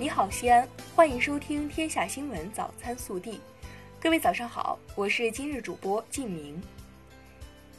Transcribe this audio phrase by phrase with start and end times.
[0.00, 0.66] 你好，西安，
[0.96, 3.32] 欢迎收听《天下新闻早餐速递》。
[4.00, 6.58] 各位早上好，我是今日主播静明。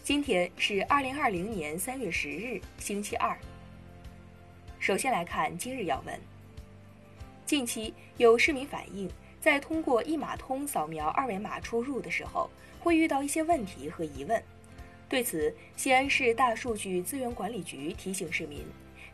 [0.04, 3.36] 今天是二零二零年三月十日，星期二。
[4.78, 6.16] 首先来看今日要闻。
[7.44, 12.48] 近期有市民反映，在通过一码通扫描二维码出入的时候，
[12.80, 14.40] 会遇到一些问题和疑问。
[15.10, 18.64] 对此，西安市大数据资源管理局提醒市民。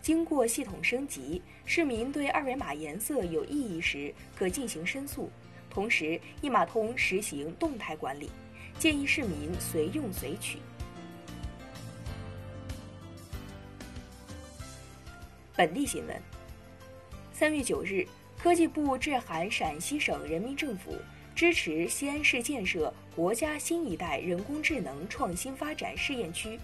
[0.02, 5.30] 经过系统升级，市民对二维码颜色有异议时，可进行申诉。
[5.70, 8.32] 同时，一码通实行动态管理，
[8.80, 10.60] 建议市民随用随取。
[15.56, 16.22] 本地新闻：
[17.34, 20.96] 三月九日，科技部致函陕西省人民政府，
[21.36, 26.60] 支持西安市建设国家新一代人工智能创新发展试验区。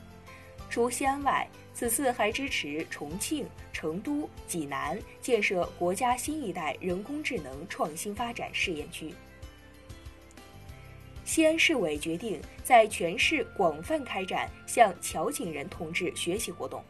[0.74, 9.14] 除西安外，此次还支持重庆、成都、济南建设国家新一代人工智能创新发展试验区。
[11.24, 16.84] 西安市委决定在全市广泛开展向乔景仁同志学习活动。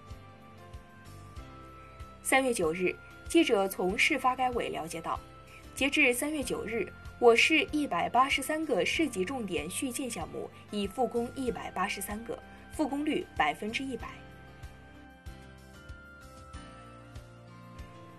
[2.22, 2.96] 三月九日，
[3.28, 5.20] 记者从市发改委了解到，
[5.76, 6.88] 截至三月九日，
[7.20, 12.40] 我市一百八十三个市级重点续建项目已复工一百八十三个。
[12.74, 14.08] 复工率百分之一百。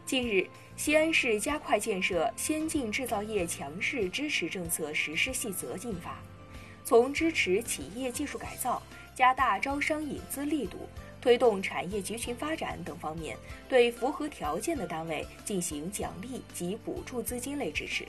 [0.07, 0.47] 近日，
[0.77, 6.19] 西安市加快建设先进制造业强势支持政策实施细则印发，
[6.85, 8.81] 从支持企业技术改造、
[9.15, 10.89] 加大招商引资力度、
[11.21, 13.37] 推动产业集群发展等方面，
[13.69, 18.07] 对符合条件的单位进行奖励及补助资金类支持。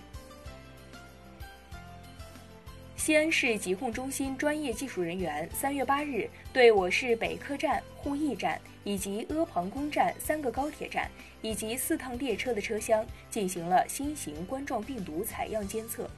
[3.06, 11.08] 西安市疾控中心专业技术人员三月八日对我市北客站、鄠邑站以及阿房宫站三个高铁站
[11.44, 16.10] 以及四趟列车的车厢进行了新型冠状病毒采样监测。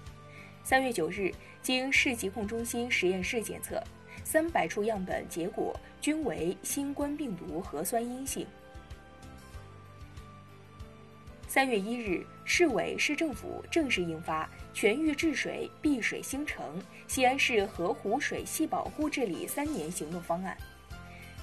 [0.63, 1.29] 三月九日，
[1.61, 3.83] 经市疾控中心实验室检测，
[4.23, 8.47] 三百处样本结果均为新冠病毒核酸阴性。
[11.57, 14.47] 三月一日，市委市政府正式印发。
[14.75, 20.55] 全域治水、碧水星城西安市河湖水系保护治理三年行动方案，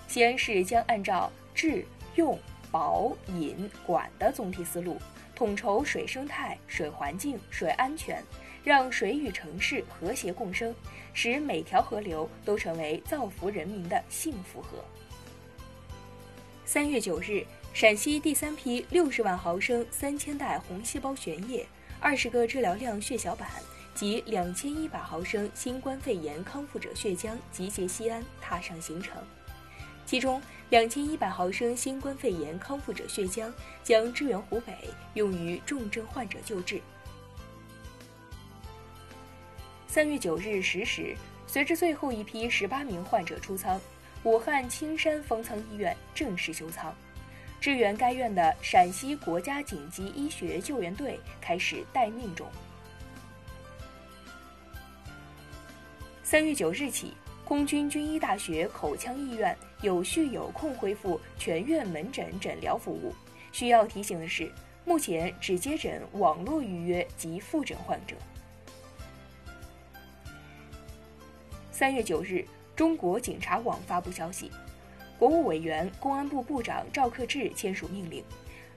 [0.07, 2.39] 西安市将按照治、用、
[2.71, 4.99] 保、引、管的总体思路，
[5.35, 8.23] 统筹水生态、水环境、水安全，
[8.63, 10.73] 让水与城市和谐共生，
[11.13, 14.79] 使每条河流都成为造福人民的幸福河。
[16.65, 21.67] 三月九日，陕西第三批六十万毫升三千袋红细胞悬液。
[21.99, 23.49] 二十个治疗量血小板
[23.97, 29.21] 及两千一百毫升新冠肺炎康复者血浆集结西安，踏上行程。
[30.07, 30.41] 其中，
[30.71, 33.53] 两千一百毫升新冠肺炎康复者血浆
[33.83, 34.73] 将支援湖北，
[35.15, 36.81] 用于重症患者救治。
[39.89, 41.17] 三月九日十时，
[41.49, 43.81] 随着最后一批十八名患者出舱，
[44.23, 46.95] 武汉青山方舱医院正式休舱。
[47.65, 52.47] 支援该院的陕西国家紧急医学救援队开始待命中。
[56.23, 63.15] 三月九日起，空军军医大学口腔医院有序有空恢复全院门诊诊疗服务。
[63.51, 64.53] 需要提醒的是，
[64.85, 68.15] 目前只接诊网络预约及复诊患者。
[71.71, 72.45] 三月九日，
[72.77, 74.51] 中国警察网发布消息。
[75.19, 78.23] 国务委员、公安部部长赵克志签署命令，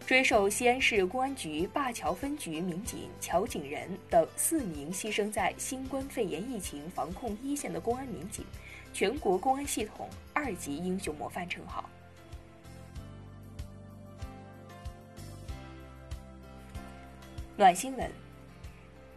[0.05, 8.45] 追授西安市公安局灞桥分局民警乔景仁等四名牺牲在新冠肺炎疫情防控一线的公安民警
[8.93, 11.89] 全国公安系统二级英雄模范称号。
[17.57, 18.09] 暖新闻：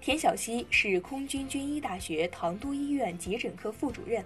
[0.00, 4.25] 田小希是空军军医大学唐都医院急诊科副主任。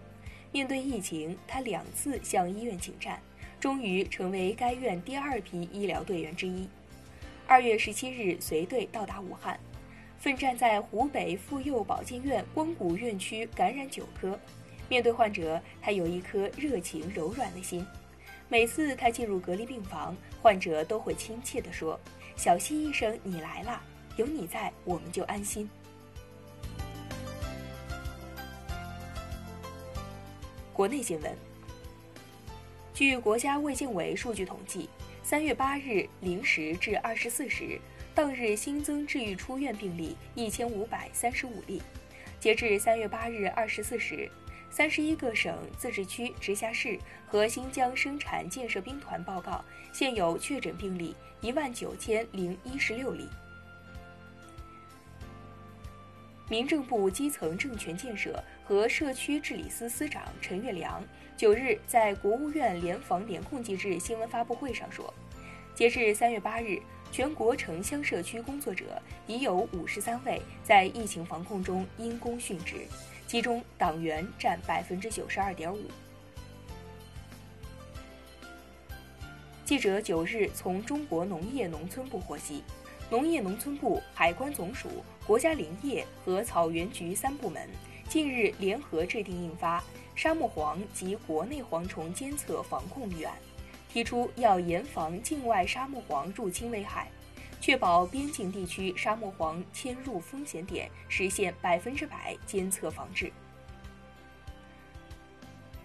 [0.55, 3.21] 面对疫情，他两次向医院请战，
[3.59, 6.69] 终于成为该院第二批医疗队员之一。
[7.45, 9.59] 二月十七日，随队到达武汉，
[10.17, 14.39] 奋战在湖北妇幼保健院光谷院区感染九科。
[14.89, 17.85] 面对患者，他有一颗热情柔软的心。
[18.49, 21.99] 每次他进入隔离病房，患者都会亲切地说
[22.39, 23.83] ：“小溪医生，你来啦！
[24.17, 25.69] 有你在，我们就安心。”
[30.75, 31.33] 国内新闻。
[32.93, 34.91] 据国家卫健委数据统计，
[35.23, 37.81] 三月八日零时至二十四时，
[38.13, 41.81] 当日新增治愈出院病例一千五百三十五例。
[42.41, 44.29] 截至三月八日二十四时，
[44.69, 46.99] 三十一个省、自治区、直辖市
[47.29, 53.29] 和新疆生产建设兵团报告，现有确诊病例一万九千零一十六例。
[56.49, 61.03] 民政部基层政权建设和社区治理司司长陈月良
[61.37, 65.13] 九日在国务院联防联控机制新闻发布会上说，
[65.75, 66.79] 截至三月八日，
[67.11, 72.87] 全国城乡社区工作者已有五十三位在疫情防控中因公殉职，
[73.27, 75.81] 其中党员占百分之九十二点五。
[79.65, 82.63] 记者九日从中国农业农村部获悉。
[83.15, 84.89] 农业农村部、海关总署、
[85.25, 87.71] 国家林业和草原局三部门
[88.09, 89.79] 近日联合制定印发
[90.17, 93.33] 《沙漠蝗及国内蝗虫监测防控预案》，
[93.93, 97.09] 提出要严防境外沙漠蝗入侵危害，
[97.61, 103.33] 确保边境地区沙漠蝗迁入风险点实现百分之百监测防治。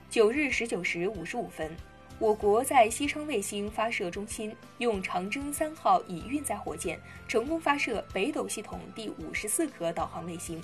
[0.09, 1.69] 九日十九时五十五分。
[2.19, 6.99] 我国在西昌卫星发射中心用长征三号乙运载火箭
[7.29, 10.61] 成功发射北斗系统第五十四颗导航卫星，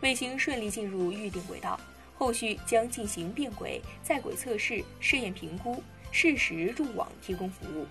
[0.00, 1.78] 卫星顺利进入预定轨道，
[2.16, 5.80] 后续将进行变轨在轨测试、试验评估，
[6.10, 7.86] 适时入网提供服务。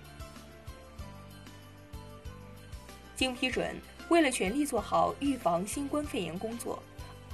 [3.16, 3.74] 经批准，
[4.10, 6.82] 为了全力做好预防新冠肺炎工作，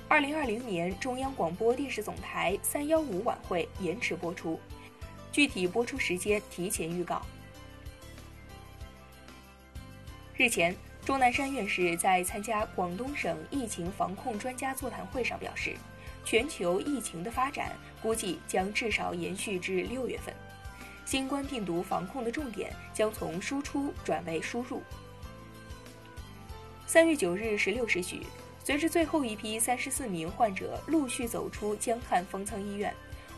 [0.06, 4.60] 二零二零年中央广播电视总台三幺五晚会延迟播出。
[5.34, 7.20] 具体播出时间提前预告。
[10.36, 10.72] 日前，
[11.04, 15.74] 钟南山院士在参加广东省疫情防控专家座谈会上表示，
[16.24, 20.32] 全球疫情的发展估计将至少延续至六月份，
[21.04, 24.84] 新冠病毒防控的重点将从输出转为输入。
[26.86, 28.20] 三月九日十六时许，
[28.62, 32.94] 随着最后一批三十四名患者陆续走出江汉方舱医院。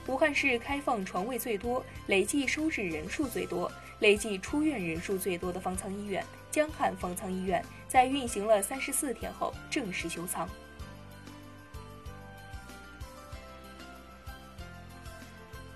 [0.08, 10.48] 武汉市开放床位最多、累计收治人数最多、累计出院人数最多的方舱医院——江汉方舱医院，在运行了三十四天后正式休舱。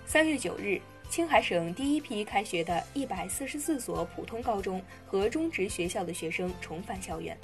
[0.05, 0.79] 三月九日，
[1.09, 7.37] 青海省第一批开学的一百四十四所普通高中和中职学校的学生重返校园。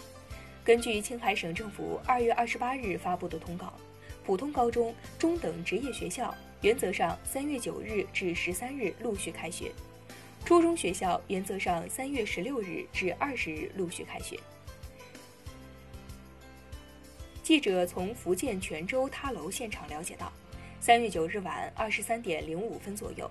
[0.63, 3.73] 根据青海省政府二月二十八日发布的通告，
[4.25, 6.33] 普通高中、中等职业学校。
[6.61, 9.67] 原则上，三月九日至十三日陆续开学；
[10.43, 14.39] 初中学校原则上三月十六日至二十日陆续开学。
[17.43, 20.33] 记者从福建泉州塌楼现场了解到，
[20.79, 23.29] 三月九日晚二十三点零五分左右，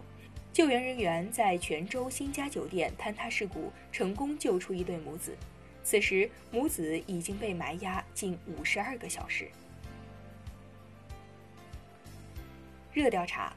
[0.52, 5.36] 救援人员在泉州新家酒店坍塌事故成功救出一对母子，
[5.82, 9.50] 此时母子已经被埋压近五十二个小时。
[12.96, 13.52] 热调查。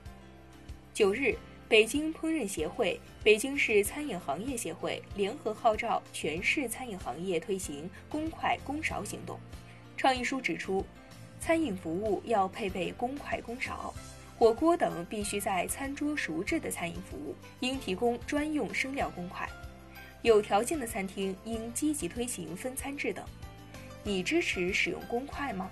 [0.93, 1.33] 九日，
[1.69, 9.39] 北京烹饪协会、北京市餐饮行业协会联合号召全市餐饮行业推行“公筷公勺”行动。
[9.95, 10.85] 倡议书指出，
[11.39, 13.93] 餐饮服务要配备公筷公勺，
[14.37, 19.47] 火锅等必须在餐桌熟制的餐饮服务应提供专用生料公筷。
[20.21, 23.23] 有条件的餐厅应积极推行分餐制等。
[24.03, 25.71] 你支持使用公筷吗？